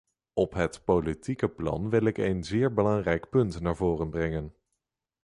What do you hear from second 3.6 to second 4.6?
voren brengen.